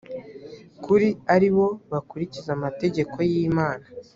kuri 0.83 1.07
ari 1.35 1.49
bo 1.55 1.67
bakurikiza 1.91 2.49
amategeko 2.57 3.15
y 3.29 3.33
imana 3.47 3.85